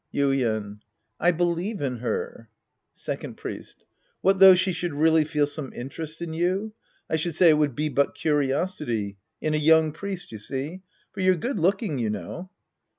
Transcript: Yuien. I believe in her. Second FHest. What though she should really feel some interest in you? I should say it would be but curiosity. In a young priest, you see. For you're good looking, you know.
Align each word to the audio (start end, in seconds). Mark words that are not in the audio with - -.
Yuien. 0.11 0.79
I 1.19 1.31
believe 1.31 1.79
in 1.79 1.97
her. 1.97 2.49
Second 2.91 3.37
FHest. 3.37 3.75
What 4.21 4.39
though 4.39 4.55
she 4.55 4.73
should 4.73 4.95
really 4.95 5.23
feel 5.23 5.45
some 5.45 5.71
interest 5.75 6.23
in 6.23 6.33
you? 6.33 6.73
I 7.07 7.17
should 7.17 7.35
say 7.35 7.51
it 7.51 7.59
would 7.59 7.75
be 7.75 7.87
but 7.87 8.15
curiosity. 8.15 9.19
In 9.41 9.53
a 9.53 9.57
young 9.57 9.91
priest, 9.91 10.31
you 10.31 10.39
see. 10.39 10.81
For 11.11 11.19
you're 11.19 11.35
good 11.35 11.59
looking, 11.59 11.99
you 11.99 12.09
know. 12.09 12.49